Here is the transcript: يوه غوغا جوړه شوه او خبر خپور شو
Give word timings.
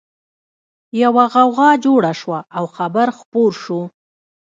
يوه 1.01 1.23
غوغا 1.33 1.69
جوړه 1.85 2.11
شوه 2.21 2.39
او 2.57 2.65
خبر 2.75 3.07
خپور 3.17 3.51
شو 3.63 3.81